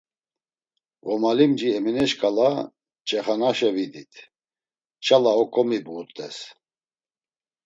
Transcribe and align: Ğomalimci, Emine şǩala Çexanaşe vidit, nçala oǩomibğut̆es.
Ğomalimci, 1.05 1.67
Emine 1.77 2.05
şǩala 2.09 2.49
Çexanaşe 3.07 3.69
vidit, 3.75 4.13
nçala 4.23 5.31
oǩomibğut̆es. 5.41 6.37